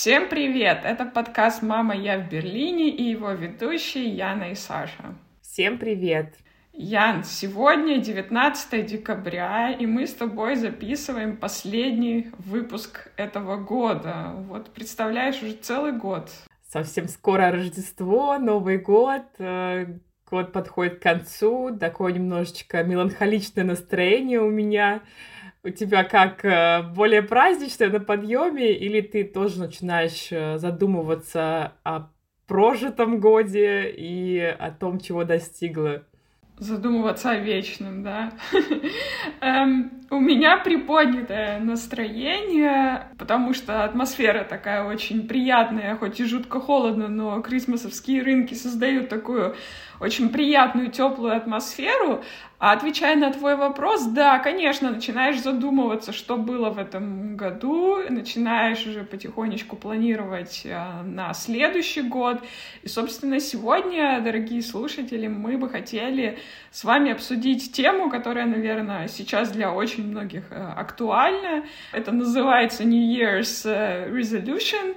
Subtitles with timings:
[0.00, 0.82] Всем привет!
[0.84, 5.16] Это подкаст «Мама, я в Берлине» и его ведущие Яна и Саша.
[5.42, 6.36] Всем привет!
[6.72, 14.34] Ян, сегодня 19 декабря, и мы с тобой записываем последний выпуск этого года.
[14.36, 16.30] Вот представляешь, уже целый год.
[16.70, 19.98] Совсем скоро Рождество, Новый год, э,
[20.30, 25.02] год подходит к концу, такое немножечко меланхоличное настроение у меня.
[25.64, 32.10] У тебя как э, более праздничное на подъеме, или ты тоже начинаешь э, задумываться о
[32.46, 36.04] прожитом годе и о том, чего достигла?
[36.58, 38.32] задумываться о вечном, да.
[39.40, 47.08] эм, у меня приподнятое настроение, потому что атмосфера такая очень приятная, хоть и жутко холодно,
[47.08, 49.54] но крисмасовские рынки создают такую
[50.00, 52.22] очень приятную, теплую атмосферу.
[52.60, 58.84] А отвечая на твой вопрос, да, конечно, начинаешь задумываться, что было в этом году, начинаешь
[58.84, 62.42] уже потихонечку планировать э, на следующий год.
[62.82, 66.38] И, собственно, сегодня, дорогие слушатели, мы бы хотели
[66.72, 71.64] с вами обсудить тему, которая, наверное, сейчас для очень многих э, актуальна.
[71.92, 74.96] Это называется New Year's э, Resolution.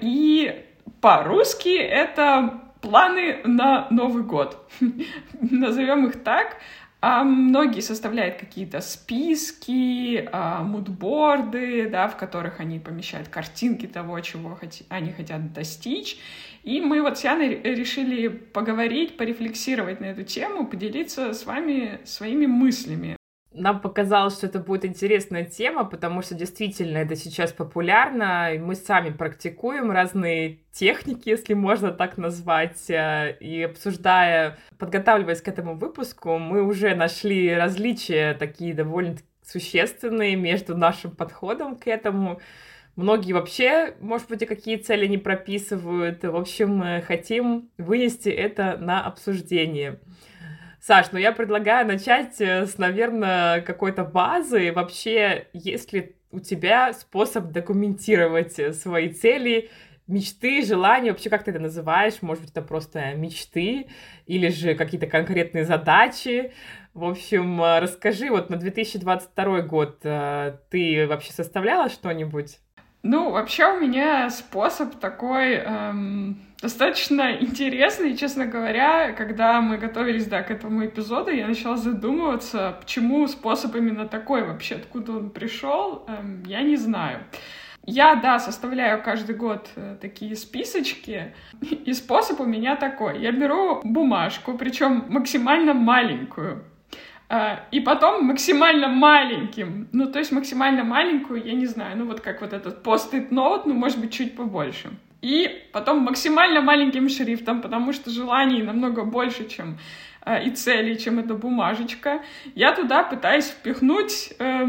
[0.00, 0.64] И
[1.00, 4.70] по-русски это планы на Новый год.
[5.40, 6.58] Назовем их так.
[7.00, 14.58] А многие составляют какие-то списки, а, мудборды, да, в которых они помещают картинки того, чего
[14.58, 16.18] хот- они хотят достичь.
[16.62, 22.46] И мы вот с Яной решили поговорить, порефлексировать на эту тему, поделиться с вами своими
[22.46, 23.18] мыслями
[23.54, 28.74] нам показалось, что это будет интересная тема, потому что действительно это сейчас популярно, и мы
[28.74, 36.38] сами практикуем разные техники, если можно так назвать, э, и обсуждая, подготавливаясь к этому выпуску,
[36.38, 42.40] мы уже нашли различия такие довольно существенные между нашим подходом к этому.
[42.96, 46.22] Многие вообще, может быть, и какие цели не прописывают.
[46.22, 50.00] В общем, хотим вынести это на обсуждение.
[50.86, 54.70] Саш, ну я предлагаю начать э, с, наверное, какой-то базы.
[54.70, 59.70] Вообще, есть ли у тебя способ документировать э, свои цели,
[60.06, 62.20] мечты, желания, вообще как ты это называешь?
[62.20, 63.86] Может быть, это просто мечты
[64.26, 66.52] или же какие-то конкретные задачи?
[66.92, 72.58] В общем, э, расскажи, вот на 2022 год ты вообще составляла что-нибудь?
[73.02, 80.42] Ну, вообще у меня способ такой эм, достаточно интересный, честно говоря, когда мы готовились, да,
[80.42, 86.42] к этому эпизоду, я начала задумываться, почему способ именно такой вообще, откуда он пришел, эм,
[86.46, 87.20] я не знаю.
[87.84, 93.20] Я, да, составляю каждый год э, такие списочки, и способ у меня такой.
[93.20, 96.64] Я беру бумажку, причем максимально маленькую,
[97.28, 102.22] а, и потом максимально маленьким, ну, то есть максимально маленькую, я не знаю, ну, вот
[102.22, 104.88] как вот этот пост-it ноут, ну, может быть, чуть побольше.
[105.24, 109.78] И потом максимально маленьким шрифтом, потому что желаний намного больше, чем
[110.26, 112.20] э, и целей, чем эта бумажечка.
[112.54, 114.66] Я туда пытаюсь впихнуть э,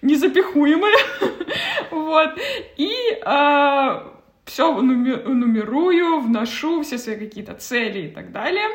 [0.00, 0.96] незапихуемое,
[1.90, 2.30] вот,
[2.78, 2.90] и
[3.22, 4.00] э,
[4.46, 8.68] все нумерую, вношу все свои какие-то цели и так далее.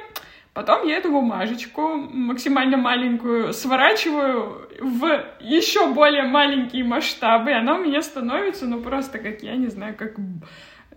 [0.53, 7.83] Потом я эту бумажечку максимально маленькую сворачиваю в еще более маленькие масштабы, и она у
[7.83, 10.13] меня становится, ну, просто как, я не знаю, как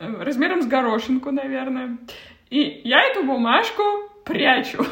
[0.01, 1.99] размером с горошинку, наверное.
[2.51, 3.83] И я эту бумажку
[4.25, 4.85] прячу.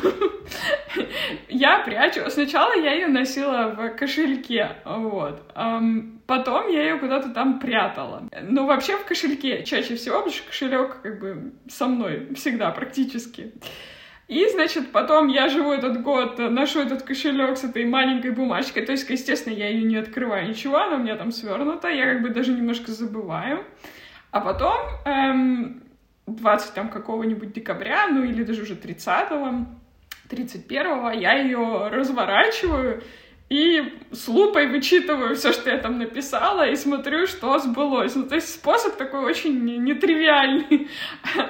[1.48, 2.28] я прячу.
[2.30, 5.42] Сначала я ее носила в кошельке, вот.
[6.26, 8.28] потом я ее куда-то там прятала.
[8.42, 13.52] Ну, вообще в кошельке чаще всего, потому что кошелек как бы со мной всегда практически.
[14.28, 18.84] И, значит, потом я живу этот год, ношу этот кошелек с этой маленькой бумажкой.
[18.84, 22.22] То есть, естественно, я ее не открываю, ничего, она у меня там свернута, я как
[22.22, 23.64] бы даже немножко забываю.
[24.30, 25.82] А потом, эм,
[26.26, 29.66] 20 там какого-нибудь декабря, ну или даже уже 30-го,
[30.28, 33.02] 31-го, я ее разворачиваю
[33.48, 38.14] и с лупой вычитываю все, что я там написала, и смотрю, что сбылось.
[38.14, 40.88] Ну, то есть способ такой очень нетривиальный.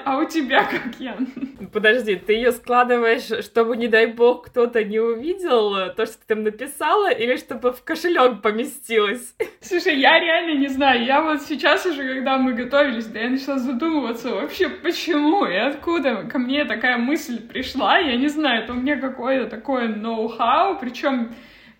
[0.04, 1.28] А у тебя как, Ян?
[1.72, 6.44] Подожди, ты ее складываешь, чтобы, не дай бог, кто-то не увидел то, что ты там
[6.44, 9.34] написала, или чтобы в кошелек поместилось?
[9.60, 11.04] Слушай, я реально не знаю.
[11.04, 16.24] Я вот сейчас уже, когда мы готовились, да, я начала задумываться вообще, почему и откуда
[16.24, 17.98] ко мне такая мысль пришла.
[17.98, 21.34] Я не знаю, это у меня какое-то такое ноу-хау, причем Э,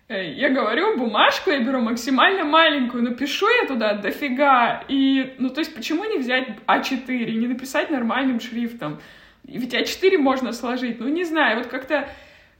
[0.09, 4.83] я говорю, бумажку я беру максимально маленькую, напишу я туда дофига.
[4.87, 8.99] И, ну, то есть, почему не взять А4, не написать нормальным шрифтом?
[9.43, 12.09] Ведь А4 можно сложить, ну, не знаю, вот как-то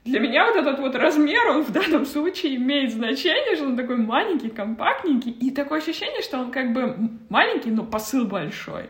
[0.05, 3.97] для меня вот этот вот размер, он в данном случае имеет значение, что он такой
[3.97, 6.95] маленький, компактненький, и такое ощущение, что он как бы
[7.29, 8.89] маленький, но посыл большой.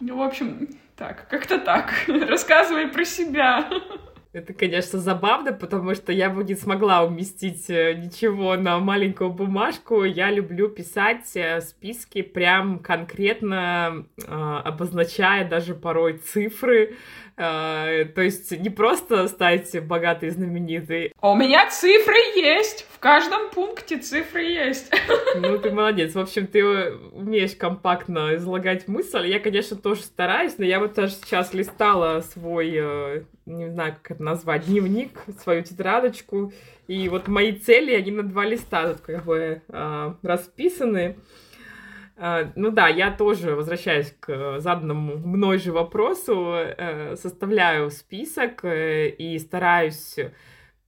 [0.00, 1.92] Ну, в общем, так, как-то так.
[2.08, 3.68] Рассказывай про себя.
[4.34, 10.02] Это, конечно, забавно, потому что я бы не смогла уместить э, ничего на маленькую бумажку.
[10.02, 16.96] Я люблю писать э, списки прям конкретно, э, обозначая даже порой цифры,
[17.36, 21.12] а, то есть не просто стать богатой и знаменитой.
[21.20, 22.86] А у меня цифры есть.
[22.92, 24.90] В каждом пункте цифры есть.
[25.36, 26.14] Ну, ты молодец.
[26.14, 29.26] В общем, ты умеешь компактно излагать мысль.
[29.26, 34.12] Я, конечно, тоже стараюсь, но я вот даже сейчас листала свой, э, не знаю, как
[34.12, 35.10] это назвать, дневник,
[35.42, 36.52] свою тетрадочку.
[36.86, 39.60] И вот мои цели, они на два листа тут как бы
[40.22, 41.16] расписаны.
[42.16, 49.08] А, ну да, я тоже, возвращаясь к заданному мной же вопросу, э, составляю список э,
[49.08, 50.16] и стараюсь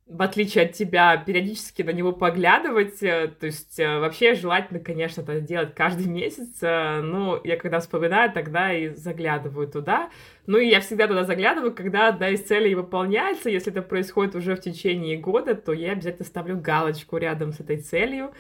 [0.07, 3.03] в отличие от тебя, периодически на него поглядывать.
[3.03, 6.61] Э, то есть э, вообще желательно, конечно, это делать каждый месяц.
[6.61, 10.11] Но я когда вспоминаю, тогда и заглядываю туда.
[10.47, 13.51] Ну и я всегда туда заглядываю, когда одна из целей выполняется.
[13.51, 17.79] Если это происходит уже в течение года, то я обязательно ставлю галочку рядом с этой
[17.79, 18.33] целью,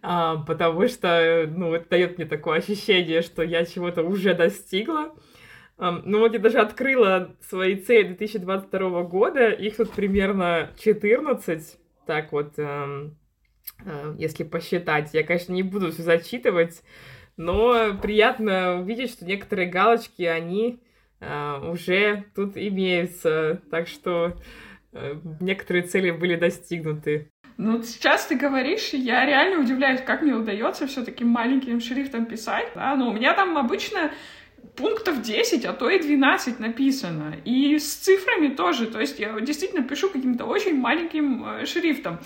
[0.00, 5.14] а, потому что, ну, это дает мне такое ощущение, что я чего-то уже достигла.
[5.90, 11.76] Ну вот я даже открыла свои цели 2022 года, их тут примерно 14,
[12.06, 13.10] так вот, э,
[14.16, 15.10] если посчитать.
[15.12, 16.82] Я, конечно, не буду все зачитывать,
[17.36, 20.80] но приятно увидеть, что некоторые галочки, они
[21.18, 24.40] э, уже тут имеются, так что
[24.92, 27.28] э, некоторые цели были достигнуты.
[27.56, 32.68] Ну, сейчас ты говоришь, я реально удивляюсь, как мне удается все таким маленьким шрифтом писать.
[32.74, 32.94] Да?
[32.94, 34.12] Но у меня там обычно
[34.76, 37.36] пунктов 10, а то и 12 написано.
[37.44, 38.86] И с цифрами тоже.
[38.86, 42.18] То есть я действительно пишу каким-то очень маленьким э, шрифтом.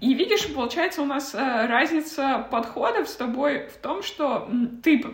[0.00, 4.50] И видишь, получается, у нас э, разница подходов с тобой в том, что
[4.82, 5.04] ты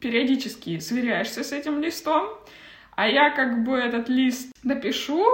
[0.00, 2.28] периодически сверяешься с этим листом,
[2.96, 5.24] а я как бы этот лист напишу,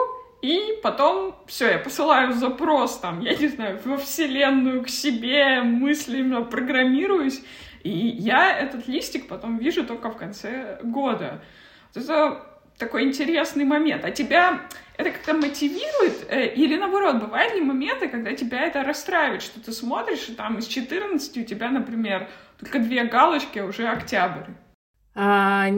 [0.43, 6.43] и потом все, я посылаю запрос там, я не знаю, во вселенную к себе, мысленно
[6.43, 7.43] программируюсь,
[7.83, 11.43] и я этот листик потом вижу только в конце года.
[11.95, 12.43] Это
[12.79, 14.05] такой интересный момент.
[14.05, 14.61] А тебя
[14.97, 16.27] это как-то мотивирует?
[16.29, 20.59] Э, или наоборот, бывают ли моменты, когда тебя это расстраивает, что ты смотришь, и там
[20.59, 22.29] из 14 у тебя, например,
[22.59, 24.51] только две галочки, а уже октябрь?
[25.19, 25.69] А,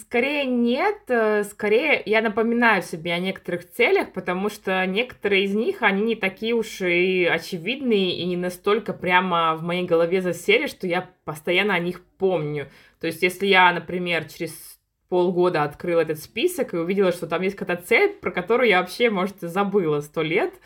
[0.00, 5.82] скорее нет, э, скорее я напоминаю себе о некоторых целях, потому что некоторые из них,
[5.82, 10.88] они не такие уж и очевидные и не настолько прямо в моей голове засели, что
[10.88, 12.68] я постоянно о них помню.
[13.00, 17.54] То есть если я, например, через полгода открыла этот список и увидела, что там есть
[17.54, 20.58] какая-то цель, про которую я вообще, может, забыла сто лет, а,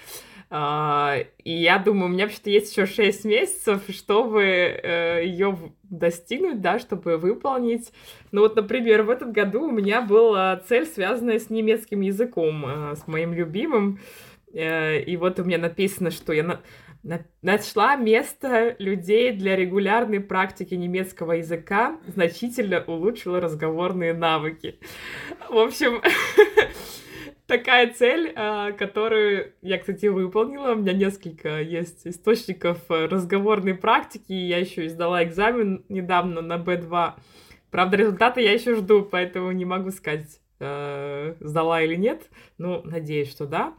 [0.51, 6.79] и я думаю, у меня вообще-то есть еще 6 месяцев, чтобы э, ее достигнуть, да,
[6.79, 7.93] чтобы выполнить.
[8.33, 12.97] Ну вот, например, в этом году у меня была цель, связанная с немецким языком, э,
[12.97, 14.01] с моим любимым.
[14.55, 16.61] Э, и вот у меня написано, что я на
[17.43, 24.79] нашла место людей для регулярной практики немецкого языка, значительно улучшила разговорные навыки.
[25.49, 26.03] В общем,
[27.49, 30.73] такая цель, а, которую я, кстати, выполнила.
[30.73, 34.33] У меня несколько есть источников э, разговорной практики.
[34.33, 37.15] Я еще издала экзамен недавно на B2.
[37.71, 42.23] Правда, результаты я еще жду, поэтому не могу сказать, э, сдала или нет.
[42.59, 43.75] Ну, надеюсь, что да.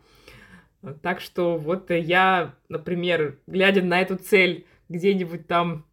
[1.01, 5.85] Так что вот я, например, глядя на эту цель где-нибудь там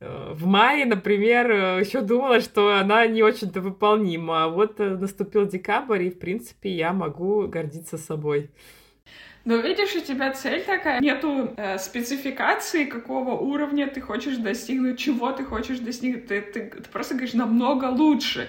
[0.00, 4.44] в мае, например, э, еще думала, что она не очень-то выполнима.
[4.44, 8.50] А вот э, наступил декабрь, и, в принципе, я могу гордиться собой.
[9.44, 15.32] Но видишь, у тебя цель такая, нету э, спецификации, какого уровня ты хочешь достигнуть, чего
[15.32, 18.48] ты хочешь достигнуть, ты, ты, ты просто говоришь намного лучше.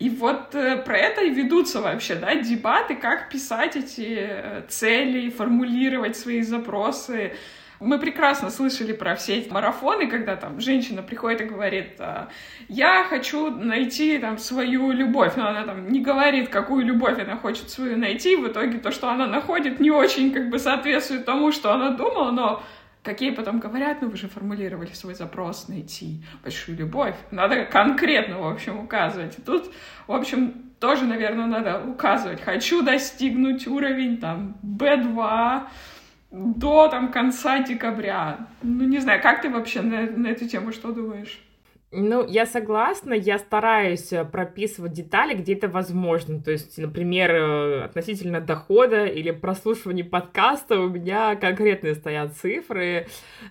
[0.00, 5.30] И вот э, про это и ведутся вообще, да, дебаты, как писать эти э, цели,
[5.30, 7.32] формулировать свои запросы,
[7.82, 12.28] мы прекрасно слышали про все эти марафоны, когда там женщина приходит и говорит, «А,
[12.68, 17.70] я хочу найти там свою любовь, но она там не говорит, какую любовь она хочет
[17.70, 21.72] свою найти, в итоге то, что она находит, не очень как бы соответствует тому, что
[21.72, 22.62] она думала, но
[23.02, 27.16] какие потом говорят, ну вы же формулировали свой запрос найти большую любовь.
[27.30, 29.38] Надо конкретно, в общем, указывать.
[29.38, 29.72] И тут,
[30.06, 32.40] в общем, тоже, наверное, надо указывать.
[32.40, 35.62] Хочу достигнуть уровень там B2,
[36.32, 38.48] до там конца декабря.
[38.62, 41.40] Ну, не знаю, как ты вообще на, на эту тему что думаешь?
[41.94, 46.40] Ну, я согласна, я стараюсь э, прописывать детали, где это возможно.
[46.40, 53.08] То есть, например, э, относительно дохода или прослушивания подкаста у меня конкретные стоят цифры,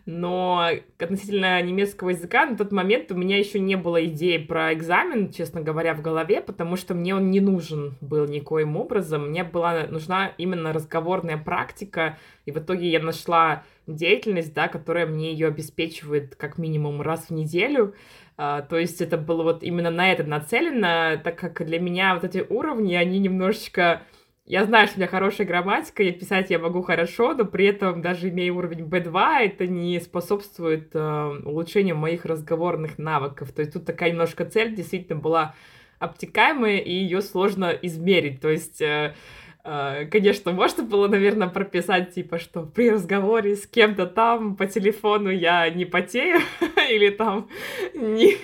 [0.08, 5.32] но относительно немецкого языка на тот момент у меня еще не было идеи про экзамен,
[5.32, 9.30] честно говоря, в голове, потому что мне он не нужен был никоим образом.
[9.30, 15.32] Мне была нужна именно разговорная практика, и в итоге я нашла деятельность, да, которая мне
[15.32, 17.96] ее обеспечивает как минимум раз в неделю.
[18.38, 22.24] А, то есть это было вот именно на это нацелено, так как для меня вот
[22.24, 24.04] эти уровни, они немножечко...
[24.46, 28.02] Я знаю, что у меня хорошая грамматика, и писать я могу хорошо, но при этом,
[28.02, 33.52] даже имея уровень B2, это не способствует э, улучшению моих разговорных навыков.
[33.52, 35.56] То есть тут такая немножко цель действительно была
[36.00, 38.42] обтекаемая, и ее сложно измерить.
[38.42, 38.82] То есть...
[38.82, 39.14] Э,
[39.64, 45.70] конечно, можно было, наверное, прописать, типа, что при разговоре с кем-то там по телефону я
[45.70, 46.40] не потею,
[46.90, 47.50] или там
[47.94, 48.36] не,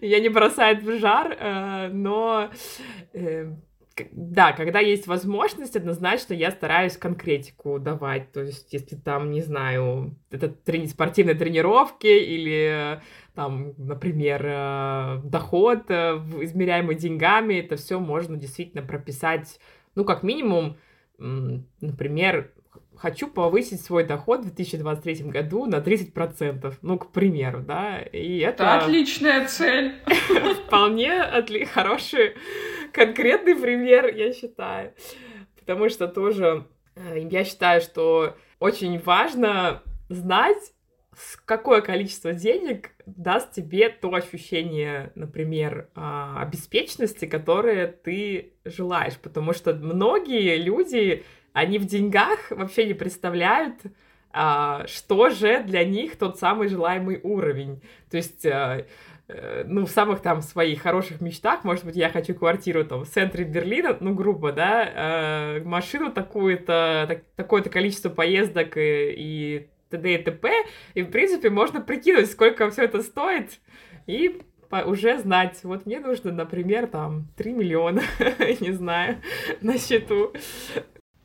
[0.00, 2.50] я не бросает в жар, а, но
[3.12, 3.52] э,
[4.12, 8.30] да, когда есть возможность, однозначно я стараюсь конкретику давать.
[8.32, 13.00] То есть, если там, не знаю, это трени- спортивные тренировки или
[13.34, 19.58] там, например, э, доход, э, измеряемый деньгами, это все можно действительно прописать
[19.96, 20.76] ну, как минимум,
[21.18, 22.52] например,
[22.96, 28.64] хочу повысить свой доход в 2023 году на 30%, ну, к примеру, да, и это...
[28.64, 29.94] это отличная цель.
[30.66, 31.64] Вполне отли...
[31.64, 32.34] хороший,
[32.92, 34.94] конкретный пример, я считаю,
[35.58, 40.72] потому что тоже э, я считаю, что очень важно знать,
[41.44, 49.16] какое количество денег даст тебе то ощущение, например, а, обеспеченности, которое ты желаешь.
[49.16, 53.76] Потому что многие люди, они в деньгах вообще не представляют,
[54.30, 57.80] а, что же для них тот самый желаемый уровень.
[58.10, 58.84] То есть а,
[59.28, 63.08] э, ну, в самых там своих хороших мечтах, может быть, я хочу квартиру там в
[63.08, 70.14] центре Берлина, ну, грубо, да, машину такую-то, так, такое-то количество поездок и, и т.д.
[70.14, 70.50] и т.п.
[70.94, 73.60] И, в принципе, можно прикинуть, сколько все это стоит,
[74.06, 74.40] и
[74.84, 78.02] уже знать, вот мне нужно, например, там 3 миллиона,
[78.60, 79.18] не знаю,
[79.60, 80.32] на счету.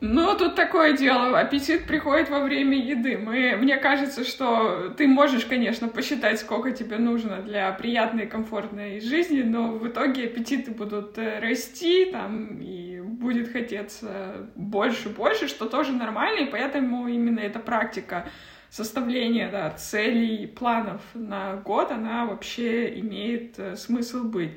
[0.04, 3.20] Ну, тут такое дело, аппетит приходит во время еды.
[3.20, 9.00] Мы, мне кажется, что ты можешь, конечно, посчитать, сколько тебе нужно для приятной и комфортной
[9.00, 15.92] жизни, но в итоге аппетиты будут э, расти, там, и будет хотеться больше-больше, что тоже
[15.92, 18.28] нормально, и поэтому именно эта практика
[18.72, 24.52] составления да, целей, планов на год, она вообще имеет э, смысл быть.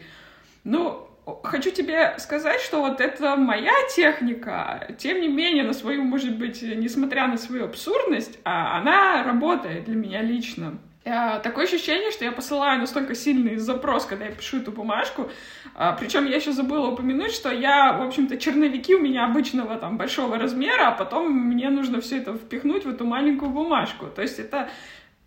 [0.62, 1.09] Ну,
[1.42, 6.62] хочу тебе сказать, что вот это моя техника, тем не менее, на свою, может быть,
[6.62, 10.78] несмотря на свою абсурдность, а она работает для меня лично.
[11.04, 15.30] Э, такое ощущение, что я посылаю настолько сильный запрос, когда я пишу эту бумажку.
[15.75, 19.99] А, Причем я еще забыла упомянуть, что я, в общем-то, черновики у меня обычного там
[19.99, 24.06] большого размера, а потом мне нужно все это впихнуть в эту маленькую бумажку.
[24.06, 24.70] То есть это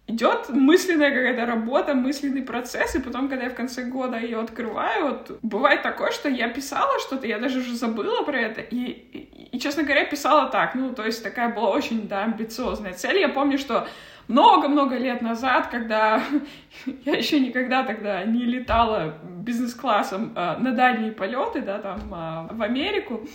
[0.07, 5.10] идет мысленная какая-то работа, мысленный процесс, и потом, когда я в конце года ее открываю,
[5.10, 9.50] вот, бывает такое, что я писала что-то, я даже уже забыла про это, и, и,
[9.51, 13.19] и, честно говоря, писала так, ну, то есть такая была очень, да, амбициозная цель.
[13.19, 13.88] Я помню, что
[14.27, 16.22] много-много лет назад, когда
[17.05, 22.62] я еще никогда тогда не летала бизнес-классом э, на дальние полеты, да, там, э, в
[22.62, 23.27] Америку,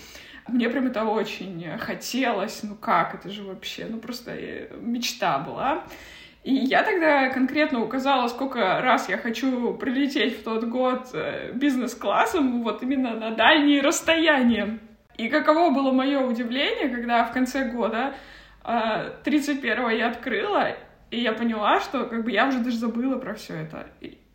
[0.48, 5.84] мне прям это очень хотелось, ну как, это же вообще, ну просто э, мечта была.
[6.42, 12.64] И я тогда конкретно указала, сколько раз я хочу прилететь в тот год э, бизнес-классом,
[12.64, 14.80] вот именно на дальние расстояния.
[15.16, 18.14] И каково было мое удивление, когда в конце года
[18.64, 20.76] 31-го а, я открыла,
[21.10, 23.86] и я поняла, что как бы я уже даже забыла про все это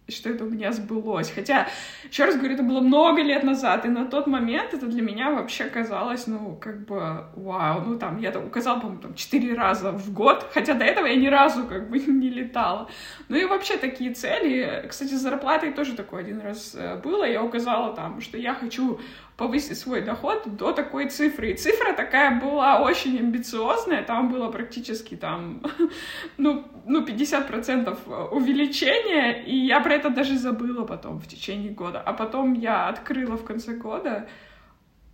[0.09, 1.31] что это у меня сбылось.
[1.31, 1.67] Хотя,
[2.09, 5.31] еще раз говорю, это было много лет назад, и на тот момент это для меня
[5.31, 9.91] вообще казалось, ну, как бы, вау, ну, там, я там указала, по-моему, там, четыре раза
[9.91, 12.89] в год, хотя до этого я ни разу, как бы, не летала.
[13.27, 17.43] Ну, и вообще такие цели, кстати, с зарплатой тоже такое один раз э, было, я
[17.43, 18.99] указала там, что я хочу
[19.37, 21.51] повысить свой доход до такой цифры.
[21.51, 25.61] И цифра такая была очень амбициозная, там было практически там,
[26.37, 32.01] ну, ну 50% увеличения, и я про это даже забыла потом в течение года.
[32.01, 34.27] А потом я открыла в конце года,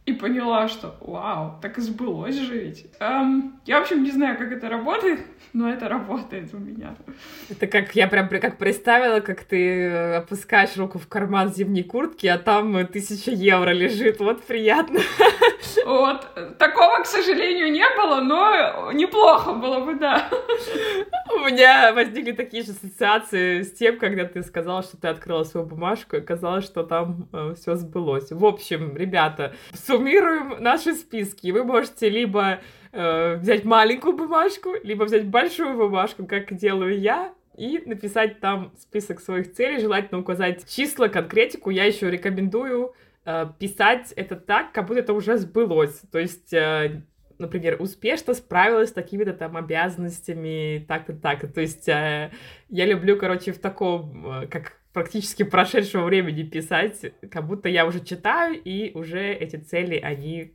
[0.06, 2.86] и поняла, что вау, так и сбылось ведь.
[3.00, 5.22] Эм, я, в общем, не знаю, как это работает,
[5.54, 6.96] но это работает у меня.
[7.50, 12.28] Это как я прям как представила, как ты э, опускаешь руку в карман зимней куртки,
[12.28, 14.20] а там тысяча евро лежит.
[14.20, 15.00] Вот приятно.
[15.86, 16.58] Вот.
[16.58, 20.30] Такого, к сожалению, не было, но неплохо было бы, да.
[21.34, 25.66] У меня возникли такие же ассоциации с тем, когда ты сказала, что ты открыла свою
[25.66, 28.32] бумажку, и оказалось, что там э, все сбылось.
[28.32, 29.56] В общем, ребята,
[29.94, 31.52] суммируем наши списки.
[31.52, 37.82] Вы можете либо э, взять маленькую бумажку, либо взять большую бумажку, как делаю я, и
[37.86, 41.70] написать там список своих целей, желательно указать числа, конкретику.
[41.70, 42.94] Я еще рекомендую
[43.26, 46.02] э, писать это так, как будто это уже сбылось.
[46.12, 47.04] То есть, э,
[47.38, 51.54] например, успешно справилась с такими-то там обязанностями, так-то, так.
[51.54, 52.32] То есть, э,
[52.70, 58.00] я люблю, короче, в таком, э, как практически прошедшего времени писать, как будто я уже
[58.00, 60.54] читаю, и уже эти цели, они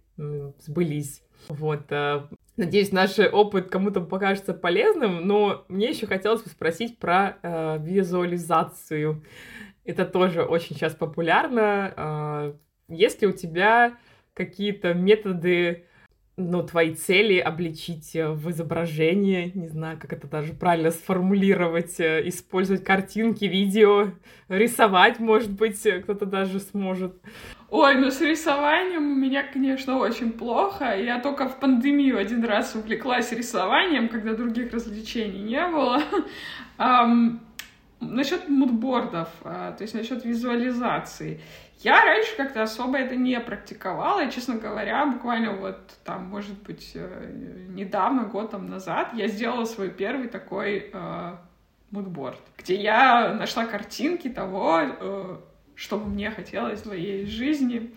[0.59, 1.23] сбылись.
[1.49, 1.91] Вот.
[1.91, 2.23] Э,
[2.57, 9.25] надеюсь, наш опыт кому-то покажется полезным, но мне еще хотелось бы спросить про э, визуализацию.
[9.85, 11.95] Это тоже очень сейчас популярно.
[11.97, 12.55] Э,
[12.89, 13.97] есть ли у тебя
[14.35, 15.85] какие-то методы
[16.39, 22.27] ну, твои цели обличить э, в изображение, не знаю, как это даже правильно сформулировать, э,
[22.29, 24.13] использовать картинки, видео,
[24.49, 27.21] рисовать, может быть, э, кто-то даже сможет.
[27.71, 30.97] Ой, ну с рисованием у меня, конечно, очень плохо.
[30.97, 36.01] Я только в пандемию один раз увлеклась рисованием, когда других развлечений не было.
[38.01, 41.41] насчет мудбордов, uh, то есть насчет визуализации.
[41.81, 46.91] Я раньше как-то особо это не практиковала, и, честно говоря, буквально вот там, может быть,
[46.95, 47.31] э,
[47.69, 51.37] недавно, год там назад, я сделала свой первый такой э,
[51.93, 55.37] мудборд, где я нашла картинки того, э,
[55.77, 57.95] что бы мне хотелось в своей жизни.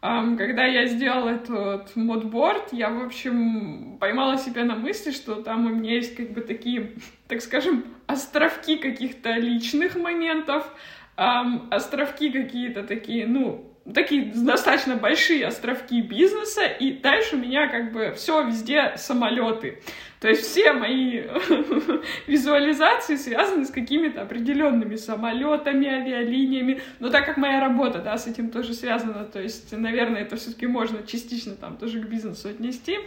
[0.00, 5.70] Когда я сделала этот модборд, я, в общем, поймала себя на мысли, что там у
[5.70, 6.92] меня есть как бы такие,
[7.28, 10.72] так скажем, островки каких-то личных моментов,
[11.16, 18.12] островки какие-то такие, ну, такие достаточно большие островки бизнеса, и дальше у меня как бы
[18.14, 19.82] все везде самолеты.
[20.20, 21.22] То есть все мои
[22.26, 26.80] визуализации связаны с какими-то определенными самолетами, авиалиниями.
[26.98, 30.66] Но так как моя работа, да, с этим тоже связана, то есть, наверное, это все-таки
[30.66, 32.98] можно частично там тоже к бизнесу отнести.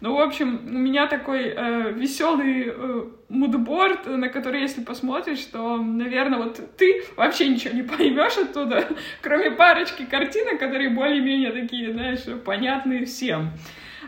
[0.00, 5.76] Ну, в общем, у меня такой э, веселый э, мудборд, на который, если посмотришь, то,
[5.76, 8.86] наверное, вот ты вообще ничего не поймешь оттуда,
[9.22, 13.52] кроме парочки картинок, которые более-менее такие, знаешь, понятные всем.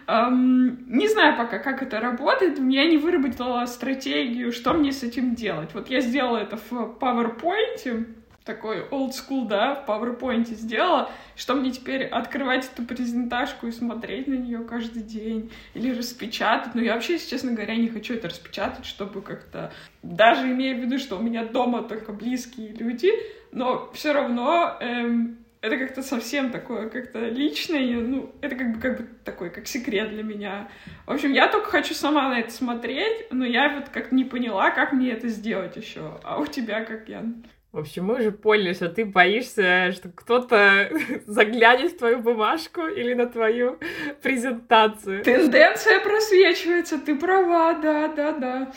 [0.09, 2.59] Um, не знаю пока, как это работает.
[2.59, 5.75] Я не выработала стратегию, что мне с этим делать.
[5.75, 8.07] Вот я сделала это в PowerPoint,
[8.49, 14.27] такой old school, да, в PowerPoint сделала, что мне теперь открывать эту презентажку и смотреть
[14.27, 16.75] на нее каждый день или распечатать.
[16.75, 19.71] Но я вообще, если честно говоря, не хочу это распечатать, чтобы как-то,
[20.03, 23.11] даже имея в виду, что у меня дома только близкие люди,
[23.53, 28.99] но все равно эм, это как-то совсем такое, как-то личное, ну, это как бы, как
[28.99, 30.69] бы такой, как секрет для меня.
[31.07, 34.71] В общем, я только хочу сама на это смотреть, но я вот как не поняла,
[34.71, 36.21] как мне это сделать еще.
[36.23, 37.45] А у тебя как, Ян?
[37.71, 40.91] В общем, мы уже поняли, что ты боишься, что кто-то
[41.27, 43.79] заглянет в твою бумажку или на твою
[44.23, 45.23] презентацию.
[45.23, 48.73] Тенденция просвечивается, ты права, да, да, да.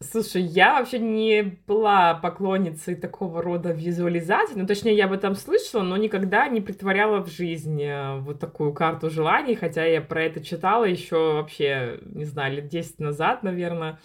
[0.00, 5.82] Слушай, я вообще не была поклонницей такого рода визуализации, ну, точнее, я об этом слышала,
[5.82, 10.44] но никогда не притворяла в жизнь э, вот такую карту желаний, хотя я про это
[10.44, 13.98] читала еще вообще, не знаю, лет 10 назад, наверное.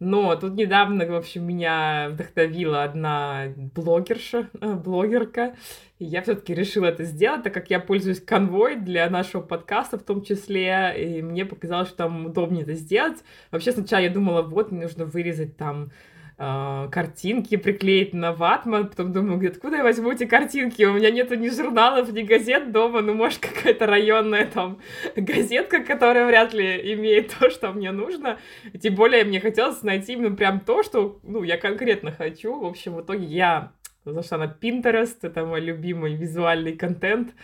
[0.00, 5.56] Но тут недавно, в общем, меня вдохновила одна блогерша, э, блогерка,
[5.98, 10.04] и я все-таки решила это сделать, так как я пользуюсь конвой для нашего подкаста в
[10.04, 13.24] том числе, и мне показалось, что там удобнее это сделать.
[13.50, 15.90] Вообще сначала я думала, вот, мне нужно вырезать там
[16.38, 20.82] э, картинки приклеить на ватман, потом думаю, где откуда я возьму эти картинки?
[20.84, 24.78] У меня нету ни журналов, ни газет дома, ну, может, какая-то районная там
[25.16, 28.38] газетка, которая вряд ли имеет то, что мне нужно.
[28.80, 32.58] Тем более мне хотелось найти именно прям то, что, ну, я конкретно хочу.
[32.58, 33.72] В общем, в итоге я
[34.04, 37.34] зашла на Pinterest, это мой любимый визуальный контент,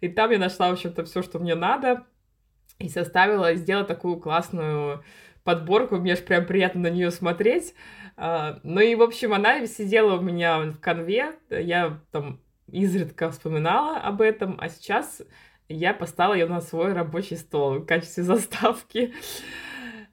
[0.00, 2.04] и там я нашла, в общем-то, все, что мне надо,
[2.78, 5.04] и составила, сделала такую классную
[5.44, 7.74] подборку, мне аж прям приятно на нее смотреть.
[8.16, 13.98] А, ну и, в общем, она сидела у меня в конве, я там изредка вспоминала
[13.98, 15.22] об этом, а сейчас
[15.68, 19.14] я поставила ее на свой рабочий стол в качестве заставки.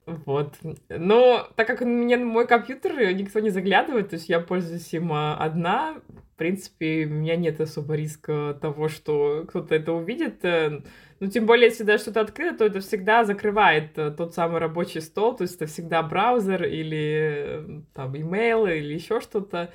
[0.06, 0.56] Вот.
[0.88, 5.12] Но так как у меня мой компьютер никто не заглядывает, то есть я пользуюсь им
[5.12, 6.00] а, одна,
[6.34, 10.44] в принципе, у меня нет особо риска того, что кто-то это увидит.
[10.44, 10.80] Э,
[11.20, 15.00] ну, тем более, если даже что-то открыто, то это всегда закрывает э, тот самый рабочий
[15.00, 19.70] стол, то есть это всегда браузер или э, там имейл или еще что-то.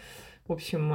[0.46, 0.94] В общем,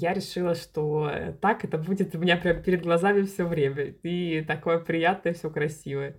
[0.00, 1.10] я решила, что
[1.42, 3.94] так это будет у меня прям перед глазами все время.
[4.02, 6.16] И такое приятное, все красивое.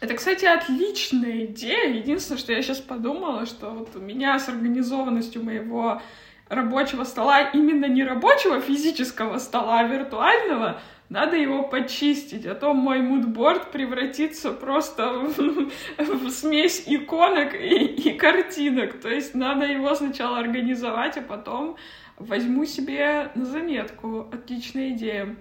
[0.00, 1.92] Это, кстати, отличная идея.
[1.92, 6.00] Единственное, что я сейчас подумала, что вот у меня с организованностью моего
[6.48, 13.00] рабочего стола, именно не рабочего физического стола, а виртуального, надо его почистить, а то мой
[13.00, 19.00] мудборд превратится просто в, в смесь иконок и, и картинок.
[19.00, 21.76] То есть надо его сначала организовать, а потом
[22.16, 24.28] возьму себе на заметку.
[24.32, 25.36] Отличная идея.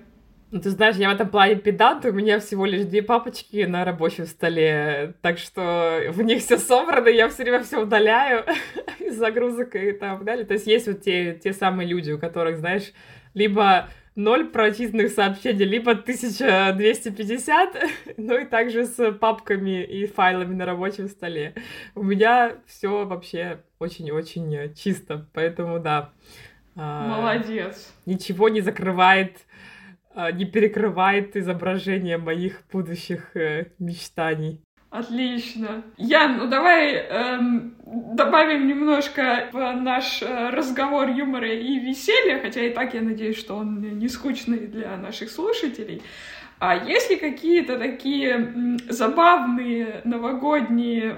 [0.51, 3.85] Ну, ты знаешь, я в этом плане педант, у меня всего лишь две папочки на
[3.85, 8.45] рабочем столе, так что в них все собрано, я все время все удаляю
[8.99, 10.45] из загрузок и так далее.
[10.45, 12.93] То есть есть вот те, те самые люди, у которых, знаешь,
[13.35, 17.83] либо ноль прочитанных сообщений, либо 1250,
[18.17, 21.53] ну и также с папками и файлами на рабочем столе.
[21.93, 26.09] У меня все вообще очень-очень чисто, поэтому да.
[26.75, 27.93] А, Молодец.
[28.07, 29.37] Ничего не закрывает
[30.33, 34.61] не перекрывает изображение моих будущих э, мечтаний.
[34.89, 35.83] Отлично.
[35.97, 37.75] Ян, ну давай эм,
[38.15, 43.55] добавим немножко в наш э, разговор юмора и веселья, хотя и так я надеюсь, что
[43.55, 46.01] он не скучный для наших слушателей.
[46.59, 51.17] А есть ли какие-то такие забавные новогодние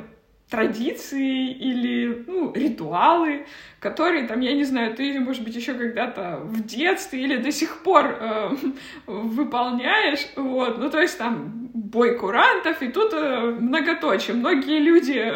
[0.51, 3.47] традиции или ну, ритуалы,
[3.79, 7.81] которые там, я не знаю, ты, может быть, еще когда-то в детстве или до сих
[7.83, 8.49] пор э,
[9.07, 14.35] выполняешь, вот, ну, то есть там бой курантов, и тут э, многоточие.
[14.35, 15.33] Многие люди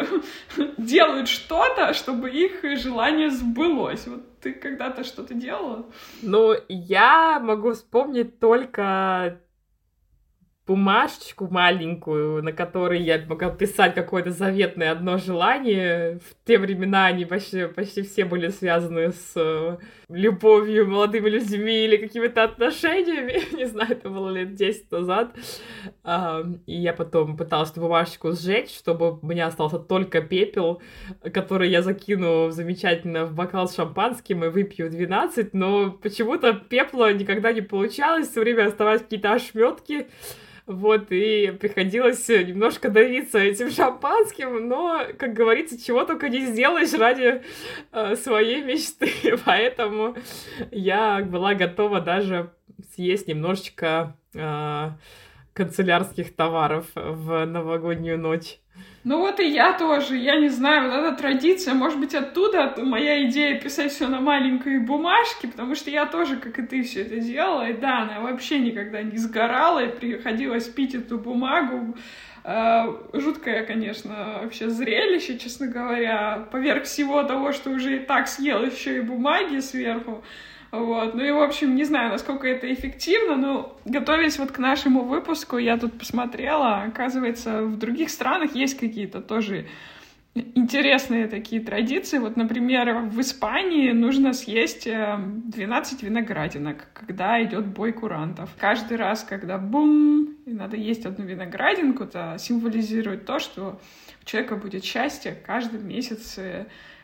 [0.76, 4.06] делают что-то, чтобы их желание сбылось.
[4.06, 5.86] Вот ты когда-то что-то делала?
[6.20, 9.40] Ну, я могу вспомнить только
[10.66, 16.18] бумажечку маленькую, на которой я могла писать какое-то заветное одно желание.
[16.18, 19.76] В те времена они почти, почти все были связаны с э,
[20.08, 23.42] любовью, молодыми людьми или какими-то отношениями.
[23.56, 25.36] Не знаю, это было лет 10 назад.
[26.66, 30.82] И я потом пыталась эту бумажечку сжечь, чтобы у меня остался только пепел,
[31.32, 37.52] который я закину замечательно в бокал с шампанским и выпью 12, но почему-то пепла никогда
[37.52, 40.08] не получалось, все время оставались какие-то ошметки.
[40.66, 47.42] Вот, и приходилось немножко давиться этим шампанским, но, как говорится, чего только не сделаешь ради
[47.92, 49.10] э, своей мечты.
[49.44, 50.16] Поэтому
[50.72, 52.52] я была готова даже
[52.94, 54.90] съесть немножечко э,
[55.52, 58.58] канцелярских товаров в новогоднюю ночь.
[59.06, 63.24] Ну вот и я тоже, я не знаю, вот эта традиция, может быть, оттуда моя
[63.28, 67.20] идея писать все на маленькой бумажке, потому что я тоже, как и ты, все это
[67.20, 71.96] делала, и да, она вообще никогда не сгорала, и приходилось пить эту бумагу,
[72.42, 78.64] а, жуткое, конечно, вообще зрелище, честно говоря, поверх всего того, что уже и так съел
[78.64, 80.24] еще и бумаги сверху.
[80.72, 81.14] Вот.
[81.14, 85.58] Ну и, в общем, не знаю, насколько это эффективно, но готовясь вот к нашему выпуску,
[85.58, 89.66] я тут посмотрела, оказывается, в других странах есть какие-то тоже
[90.54, 92.18] интересные такие традиции.
[92.18, 98.50] Вот, например, в Испании нужно съесть 12 э, виноградинок, когда идет бой курантов.
[98.58, 103.80] Каждый раз, когда бум, и надо есть одну виноградинку, это символизирует то, что
[104.22, 106.38] у человека будет счастье каждый месяц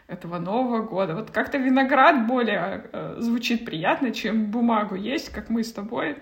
[0.06, 1.14] этого Нового года.
[1.14, 6.18] Вот как-то виноград более э, звучит приятно, чем бумагу есть, как мы с тобой.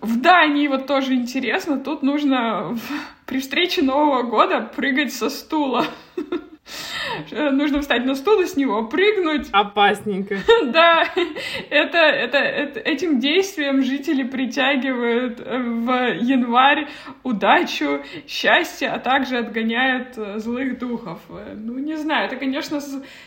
[0.00, 2.80] В Дании вот тоже интересно, тут нужно в...
[3.26, 5.84] при встрече Нового года прыгать со стула.
[7.30, 9.48] Э, нужно встать на стул и с него прыгнуть.
[9.52, 10.38] Опасненько.
[10.68, 11.04] Да,
[11.70, 16.88] это, это, это, этим действием жители притягивают э, в январь
[17.22, 21.20] удачу, счастье, а также отгоняют э, злых духов.
[21.54, 22.80] Ну, не знаю, это, конечно,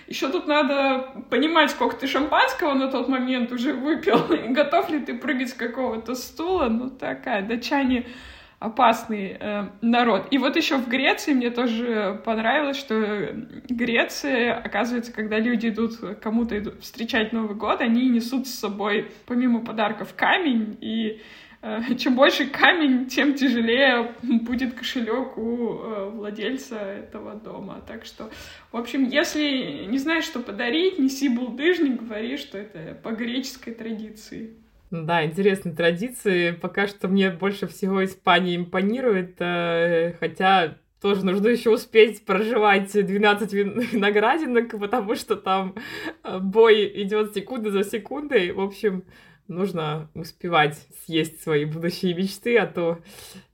[0.08, 5.14] еще тут надо понимать, сколько ты шампанского на тот момент уже выпил, готов ли ты
[5.16, 6.68] прыгать с какого-то стула.
[6.70, 8.06] Ну, такая, датчане
[8.62, 10.28] опасный э, народ.
[10.30, 13.36] И вот еще в Греции мне тоже понравилось, что
[13.68, 19.66] Греция, оказывается, когда люди идут кому-то идут встречать Новый год, они несут с собой, помимо
[19.66, 21.22] подарков, камень, и
[21.64, 27.82] э, чем больше камень, тем тяжелее будет кошелек у э, владельца этого дома.
[27.88, 28.30] Так что,
[28.72, 34.61] в общем, если не знаешь, что подарить, неси булдыжник, говори, что это по греческой традиции.
[34.92, 36.52] Да, интересные традиции.
[36.52, 43.54] Пока что мне больше всего Испания импонирует, э, хотя тоже нужно еще успеть проживать 12
[43.94, 45.76] виноградинок, потому что там
[46.24, 48.52] э, бой идет секунда за секундой.
[48.52, 49.06] В общем,
[49.48, 53.00] нужно успевать съесть свои будущие мечты, а то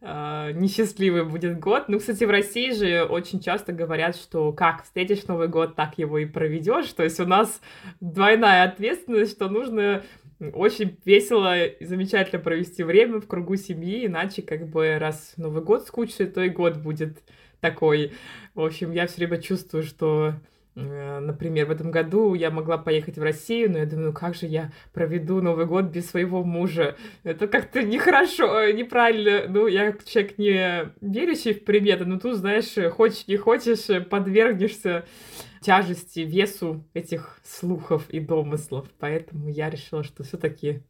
[0.02, 1.84] э, несчастливый будет год.
[1.88, 6.18] Ну, кстати, в России же очень часто говорят, что как встретишь Новый год, так его
[6.18, 6.92] и проведешь.
[6.94, 7.62] То есть у нас
[8.00, 10.02] двойная ответственность, что нужно
[10.40, 15.88] очень весело и замечательно провести время в кругу семьи, иначе как бы раз Новый год
[15.88, 17.24] скучный, то и год будет
[17.60, 18.14] такой.
[18.54, 20.36] В общем, я все время чувствую, что
[20.78, 24.46] Э, например, в этом году я могла поехать в Россию, но я думаю, как же
[24.46, 26.96] я проведу Новый год без своего мужа?
[27.24, 29.46] Это как-то нехорошо, э, неправильно.
[29.50, 35.06] Ну, я человек не верящий в приметы, но тут, знаешь, хочешь не хочешь, подвергнешься
[35.62, 38.88] тяжести, весу этих слухов и домыслов.
[39.00, 40.84] Поэтому я решила, что все-таки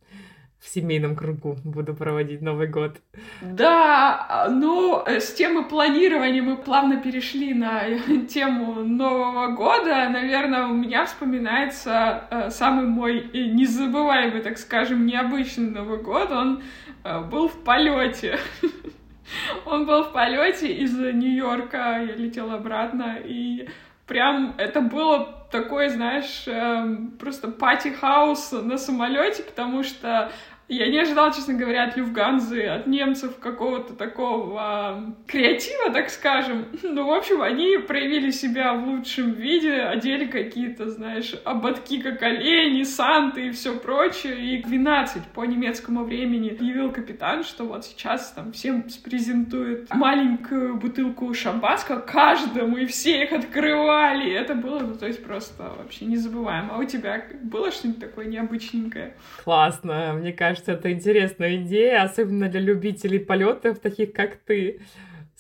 [0.60, 2.98] в семейном кругу буду проводить Новый год.
[3.42, 7.84] Да, ну, с темы планирования мы плавно перешли на
[8.30, 10.10] тему Нового года.
[10.10, 16.32] Наверное, у меня вспоминается э, самый мой незабываемый, так скажем, необычный Новый год.
[16.32, 16.64] Он
[17.04, 18.40] э, был в полете.
[19.66, 23.68] Он был в полете из Нью-Йорка, я летела обратно, и
[24.08, 30.32] прям это было такой, знаешь, эм, просто party house на самолете, потому что
[30.76, 36.66] я не ожидала, честно говоря, от Люфтганзы, от немцев какого-то такого креатива, так скажем.
[36.84, 42.84] Ну, в общем, они проявили себя в лучшем виде, одели какие-то, знаешь, ободки как олени,
[42.84, 44.58] санты и все прочее.
[44.58, 51.34] И 12 по немецкому времени объявил капитан, что вот сейчас там всем презентует маленькую бутылку
[51.34, 54.34] шампанского каждому, и все их открывали.
[54.34, 56.76] Это было, ну, то есть просто вообще незабываемо.
[56.76, 59.16] А у тебя было что-нибудь такое необычненькое?
[59.44, 64.80] Классно, мне кажется, кажется, это интересная идея, особенно для любителей полетов, таких как ты.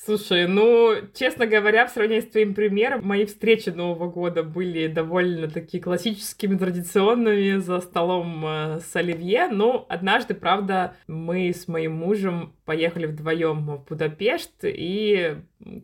[0.05, 5.49] Слушай, ну, честно говоря, в сравнении с твоим примером, мои встречи Нового года были довольно
[5.49, 9.47] такие классическими, традиционными за столом э, с Оливье.
[9.47, 15.37] Но однажды, правда, мы с моим мужем поехали вдвоем в Будапешт и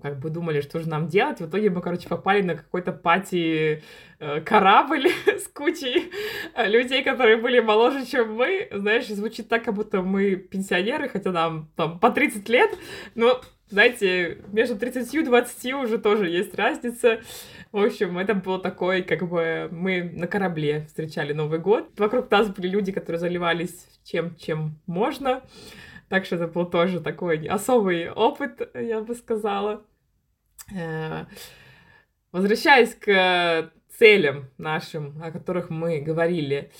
[0.03, 1.39] как бы думали, что же нам делать.
[1.39, 3.81] В итоге мы, короче, попали на какой-то пати
[4.19, 6.11] э, корабль с кучей
[6.53, 8.67] э, людей, которые были моложе, чем мы.
[8.71, 12.69] Знаешь, звучит так, как будто мы пенсионеры, хотя нам там по 30 лет.
[13.15, 13.41] Но
[13.73, 17.21] знаете, между 30 и 20 уже тоже есть разница.
[17.71, 21.89] В общем, это было такое, как бы мы на корабле встречали Новый год.
[21.97, 25.41] Вокруг нас были люди, которые заливались чем, чем можно.
[26.07, 29.83] Так что это был тоже такой особый опыт, я бы сказала.
[30.71, 31.25] Э,
[32.31, 36.71] возвращаясь к целям нашим, о которых мы говорили,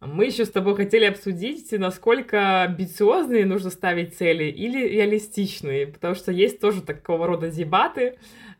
[0.00, 6.32] мы еще с тобой хотели обсудить, насколько амбициозные нужно ставить цели или реалистичные, потому что
[6.32, 8.16] есть тоже такого рода дебаты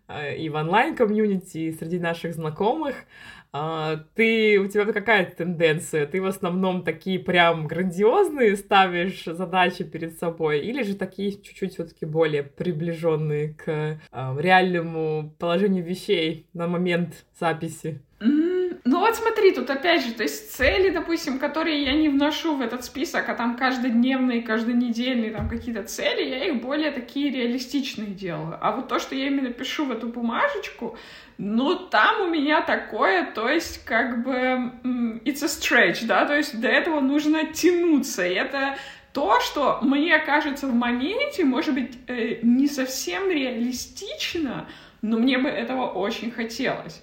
[0.06, 2.94] э, и в онлайн-комьюнити, и среди наших знакомых.
[3.52, 6.06] А, ты, у тебя какая тенденция?
[6.06, 12.04] Ты в основном такие прям грандиозные ставишь задачи перед собой, или же такие чуть-чуть все-таки
[12.04, 18.02] более приближенные к а, реальному положению вещей на момент записи?
[19.52, 23.34] Тут опять же, то есть цели, допустим, которые я не вношу в этот список, а
[23.34, 28.58] там каждодневные, каждонедельные там какие-то цели, я их более такие реалистичные делаю.
[28.60, 30.96] А вот то, что я именно пишу в эту бумажечку,
[31.38, 34.72] ну, там у меня такое, то есть, как бы,
[35.24, 38.76] it's a stretch, да, то есть до этого нужно тянуться, и это
[39.12, 44.68] то, что мне кажется в моменте, может быть, э, не совсем реалистично,
[45.02, 47.02] но мне бы этого очень хотелось.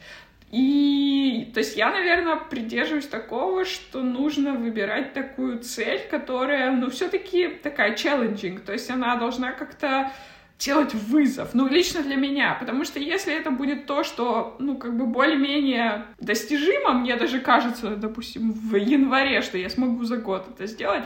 [0.52, 7.48] И, то есть, я, наверное, придерживаюсь такого, что нужно выбирать такую цель, которая, ну, все-таки
[7.50, 10.12] такая challenging, то есть она должна как-то
[10.58, 14.98] делать вызов, ну, лично для меня, потому что если это будет то, что, ну, как
[14.98, 20.66] бы более-менее достижимо, мне даже кажется, допустим, в январе, что я смогу за год это
[20.66, 21.04] сделать,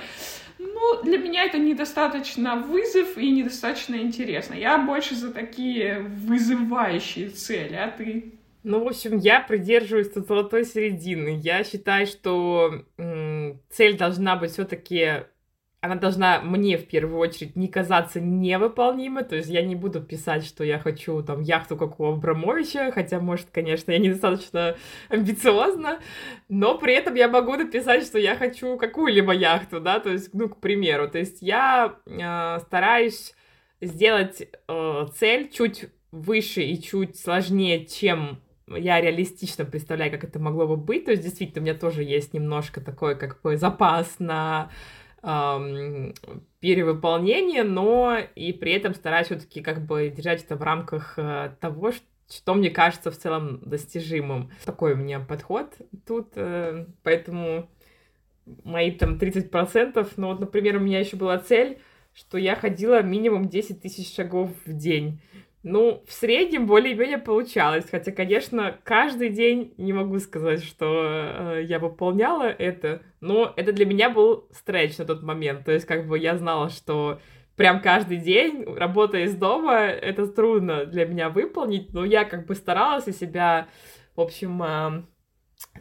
[0.59, 4.53] ну, для меня это недостаточно вызов и недостаточно интересно.
[4.53, 8.33] Я больше за такие вызывающие цели, а ты?
[8.63, 11.39] Ну, в общем, я придерживаюсь тут золотой середины.
[11.41, 12.85] Я считаю, что
[13.69, 15.23] цель должна быть все-таки
[15.81, 20.45] она должна мне в первую очередь не казаться невыполнимой, то есть я не буду писать,
[20.45, 24.77] что я хочу там яхту, как у Абрамовича, хотя, может, конечно, я недостаточно
[25.09, 25.99] амбициозна,
[26.49, 30.49] но при этом я могу написать, что я хочу какую-либо яхту, да, то есть, ну,
[30.49, 33.33] к примеру, то есть я э, стараюсь
[33.81, 38.39] сделать э, цель чуть выше и чуть сложнее, чем
[38.75, 41.05] я реалистично представляю, как это могло бы быть.
[41.05, 44.69] То есть, действительно, у меня тоже есть немножко такой, как бы, запас на
[45.23, 46.13] эм,
[46.59, 51.91] перевыполнение, но и при этом стараюсь все-таки как бы держать это в рамках э, того,
[52.29, 54.51] что мне кажется в целом достижимым.
[54.65, 55.73] Такой у меня подход
[56.05, 57.69] тут, э, поэтому
[58.63, 61.79] мои там 30%, ну вот, например, у меня еще была цель,
[62.13, 65.21] что я ходила минимум 10 тысяч шагов в день.
[65.63, 67.85] Ну, в среднем более-менее получалось.
[67.89, 73.85] Хотя, конечно, каждый день не могу сказать, что э, я выполняла это, но это для
[73.85, 75.65] меня был стретч на тот момент.
[75.65, 77.21] То есть, как бы я знала, что
[77.55, 82.55] прям каждый день, работая из дома, это трудно для меня выполнить, но я как бы
[82.55, 83.67] старалась и себя,
[84.15, 85.03] в общем, э,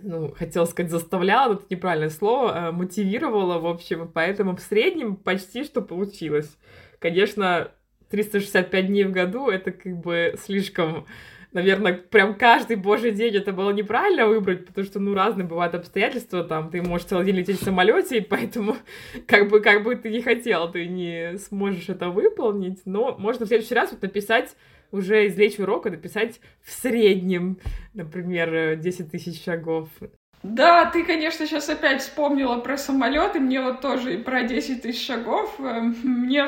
[0.02, 5.16] ну, хотела сказать, заставляла, но это неправильное слово, э, мотивировала, в общем, поэтому в среднем
[5.16, 6.58] почти что получилось.
[6.98, 7.72] Конечно,
[8.10, 11.06] 365 дней в году, это как бы слишком
[11.52, 16.44] наверное, прям каждый божий день это было неправильно выбрать, потому что, ну, разные бывают обстоятельства,
[16.44, 18.76] там, ты можешь целый день лететь в самолете, и поэтому,
[19.26, 23.48] как бы, как бы ты не хотел, ты не сможешь это выполнить, но можно в
[23.48, 24.56] следующий раз вот написать
[24.92, 27.58] уже извлечь урок и написать в среднем,
[27.94, 29.88] например, 10 тысяч шагов.
[30.42, 35.06] Да, ты, конечно, сейчас опять вспомнила про самолеты, мне вот тоже и про 10 тысяч
[35.06, 35.54] шагов.
[35.58, 36.46] Э, мне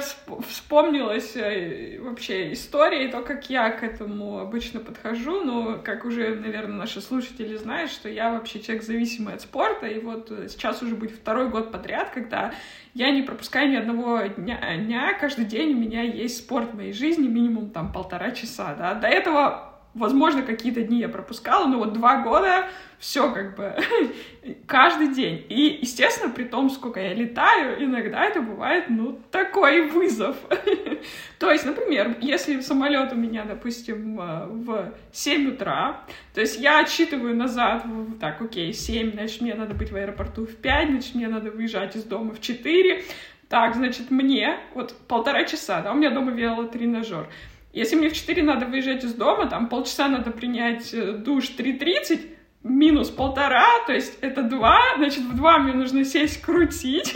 [0.48, 5.44] вспомнилась э, вообще история и то, как я к этому обычно подхожу.
[5.44, 10.00] Ну, как уже, наверное, наши слушатели знают, что я вообще человек зависимый от спорта, и
[10.00, 12.54] вот э, сейчас уже будет второй год подряд, когда
[12.94, 16.94] я не пропускаю ни одного дня, дня каждый день у меня есть спорт в моей
[16.94, 18.94] жизни, минимум там полтора часа, да.
[18.94, 22.66] До этого Возможно, какие-то дни я пропускала, но вот два года
[22.98, 23.76] все как бы
[24.66, 25.44] каждый день.
[25.50, 30.36] И, естественно, при том, сколько я летаю, иногда это бывает, ну, такой вызов.
[31.38, 37.36] то есть, например, если самолет у меня, допустим, в 7 утра, то есть я отсчитываю
[37.36, 37.84] назад,
[38.18, 41.96] так, окей, 7, значит, мне надо быть в аэропорту в 5, значит, мне надо выезжать
[41.96, 43.04] из дома в 4,
[43.50, 47.28] так, значит, мне вот полтора часа, да, у меня дома велотренажер.
[47.72, 52.32] Если мне в 4 надо выезжать из дома, там полчаса надо принять э, душ 3.30,
[52.64, 57.12] минус полтора, то есть это два, значит, в два мне нужно сесть крутить,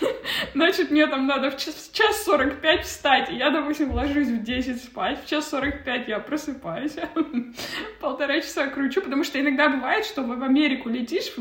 [0.54, 5.24] значит, мне там надо в час, час 45 встать, я, допустим, ложусь в 10 спать,
[5.24, 6.96] в час 45 я просыпаюсь,
[8.00, 11.32] полтора часа кручу, потому что иногда бывает, что в Америку летишь,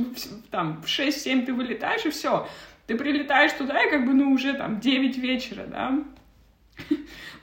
[0.52, 2.48] там, в 6-7 ты вылетаешь, и все,
[2.86, 6.00] ты прилетаешь туда, и как бы, ну, уже там 9 вечера, да,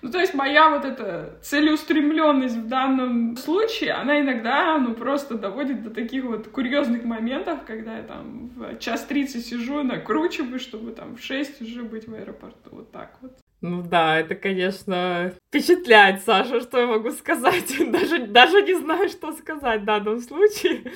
[0.02, 5.84] ну, то есть моя вот эта целеустремленность в данном случае, она иногда, ну, просто доводит
[5.84, 11.16] до таких вот курьезных моментов, когда я там в час тридцать сижу, накручиваю, чтобы там
[11.16, 12.70] в шесть уже быть в аэропорту.
[12.72, 13.41] Вот так вот.
[13.62, 17.72] Ну да, это, конечно, впечатляет, Саша, что я могу сказать.
[17.92, 20.82] даже, даже не знаю, что сказать в данном случае.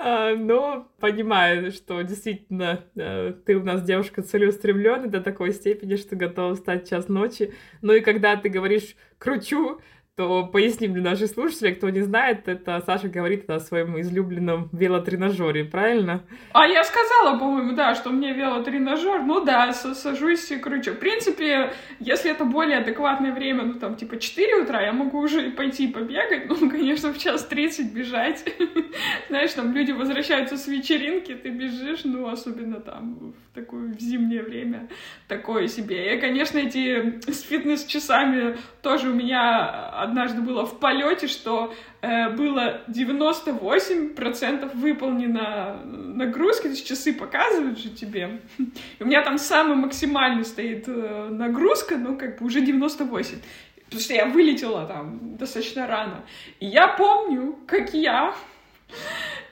[0.00, 6.14] А, но понимаю, что действительно э, ты у нас девушка целеустремленная до такой степени, что
[6.14, 7.52] готова встать час ночи.
[7.82, 9.80] Ну и когда ты говоришь «кручу»,
[10.18, 15.64] то поясним для наших слушателей, кто не знает, это Саша говорит о своем излюбленном велотренажере,
[15.64, 16.24] правильно?
[16.52, 20.94] А я сказала, по-моему, да, что мне велотренажер, ну да, сажусь и кручу.
[20.94, 25.52] В принципе, если это более адекватное время, ну там типа 4 утра, я могу уже
[25.52, 28.44] пойти побегать, ну, конечно, в час 30 бежать.
[29.28, 34.88] Знаешь, там люди возвращаются с вечеринки, ты бежишь, ну, особенно там такое в зимнее время,
[35.26, 36.14] такое себе.
[36.14, 42.82] Я, конечно, эти с фитнес-часами тоже у меня однажды было в полете, что э, было
[42.88, 48.40] 98% выполнено нагрузки, то есть часы показывают же тебе.
[48.98, 53.38] И у меня там самый максимальный стоит э, нагрузка, ну, как бы уже 98.
[53.84, 56.24] Потому что я вылетела там достаточно рано.
[56.60, 58.34] И я помню, как я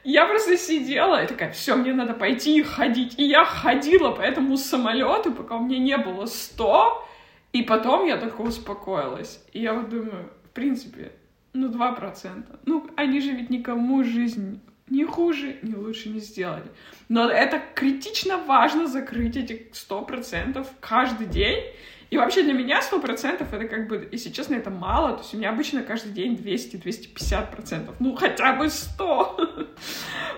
[0.05, 3.19] я просто сидела и такая, все, мне надо пойти и ходить.
[3.19, 7.07] И я ходила по этому самолету, пока у меня не было 100,
[7.53, 9.45] и потом я только успокоилась.
[9.53, 11.13] И я вот думаю, принципе,
[11.53, 12.61] ну, 2%.
[12.65, 16.65] Ну, они же ведь никому жизнь ни хуже, ни лучше не сделали.
[17.09, 21.63] Но это критично важно закрыть эти 100% каждый день.
[22.11, 25.15] И вообще для меня 100% это как бы, если честно, это мало.
[25.15, 27.95] То есть у меня обычно каждый день 200-250%.
[27.99, 29.37] Ну, хотя бы 100.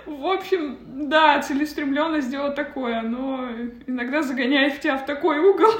[0.06, 0.78] В общем,
[1.08, 3.48] да, целеустремленность дело такое, но
[3.86, 5.70] иногда загоняет тебя в такой угол.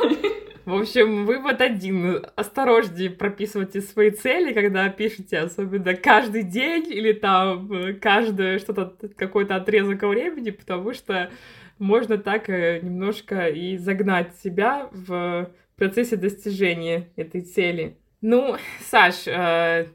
[0.66, 2.26] В общем, вывод один.
[2.36, 9.56] Осторожнее прописывайте свои цели, когда пишете, особенно каждый день или там э, каждое что-то, какой-то
[9.56, 11.30] отрезок времени, потому что
[11.78, 17.96] можно так э, немножко и загнать себя в процессе достижения этой цели.
[18.20, 19.86] Ну, Саш, э,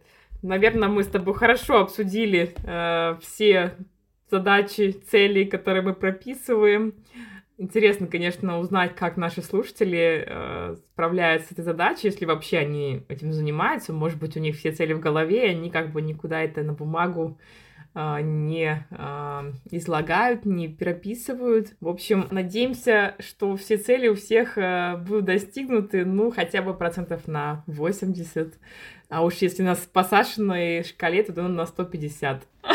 [0.42, 2.56] наверное, мы с тобой хорошо обсудили
[3.22, 3.76] все
[4.32, 6.94] задачи, цели, которые мы прописываем.
[7.58, 13.32] Интересно, конечно, узнать, как наши слушатели э, справляются с этой задачей, если вообще они этим
[13.32, 13.94] занимаются.
[13.94, 16.74] Может быть, у них все цели в голове, и они как бы никуда это на
[16.74, 21.74] бумагу э, не э, излагают, не переписывают.
[21.80, 27.28] В общем, надеемся, что все цели у всех э, будут достигнуты, ну, хотя бы процентов
[27.28, 28.56] на 80.
[29.10, 32.44] А уж если нас по Сашиной шкале, то на 150.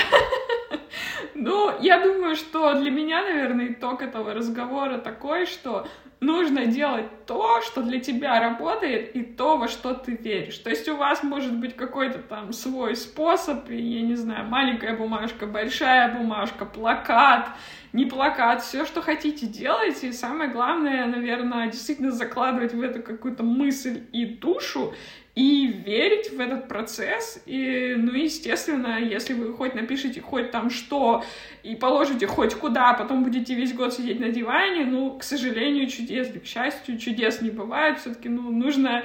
[1.40, 5.86] Ну, я думаю, что для меня, наверное, итог этого разговора такой, что
[6.20, 10.58] нужно делать то, что для тебя работает, и то, во что ты веришь.
[10.58, 15.46] То есть у вас может быть какой-то там свой способ, я не знаю, маленькая бумажка,
[15.46, 17.50] большая бумажка, плакат,
[17.92, 20.08] не плакат, все, что хотите, делайте.
[20.08, 24.94] И самое главное, наверное, действительно закладывать в это какую-то мысль и душу,
[25.38, 27.40] и верить в этот процесс.
[27.46, 31.22] И, ну, естественно, если вы хоть напишите хоть там что
[31.62, 35.86] и положите хоть куда, а потом будете весь год сидеть на диване, ну, к сожалению,
[35.86, 38.00] чудес, к счастью, чудес не бывает.
[38.00, 39.04] Все-таки, ну, нужно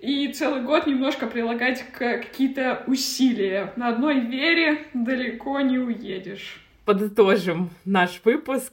[0.00, 3.74] и целый год немножко прилагать какие-то усилия.
[3.76, 6.62] На одной вере далеко не уедешь.
[6.86, 8.72] Подытожим наш выпуск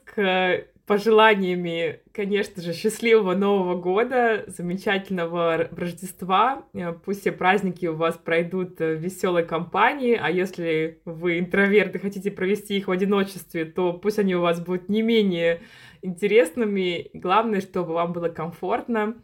[0.86, 6.64] пожеланиями, конечно же, счастливого Нового года, замечательного Рождества.
[6.74, 12.30] Э, пусть все праздники у вас пройдут в веселой компании, а если вы интроверты хотите
[12.30, 15.60] провести их в одиночестве, то пусть они у вас будут не менее
[16.02, 17.10] интересными.
[17.12, 19.16] Главное, чтобы вам было комфортно.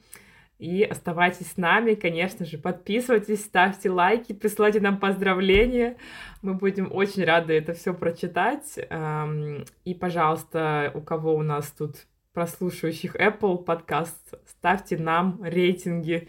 [0.63, 5.97] И оставайтесь с нами, конечно же, подписывайтесь, ставьте лайки, присылайте нам поздравления.
[6.41, 8.79] Мы будем очень рады это все прочитать.
[8.89, 16.29] Эм, и, пожалуйста, у кого у нас тут прослушивающих Apple подкаст, ставьте нам рейтинги.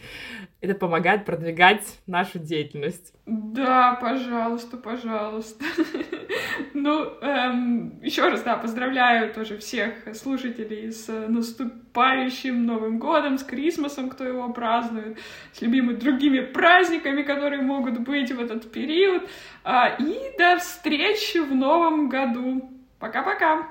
[0.62, 3.14] Это помогает продвигать нашу деятельность.
[3.28, 5.64] Да, пожалуйста, пожалуйста.
[6.74, 14.10] Ну, эм, еще раз, да, поздравляю тоже всех слушателей с наступающим Новым годом, с Крисмосом,
[14.10, 15.18] кто его празднует,
[15.54, 19.24] с любимыми другими праздниками, которые могут быть в этот период.
[19.64, 22.70] А, и до встречи в Новом году.
[23.00, 23.68] Пока-пока!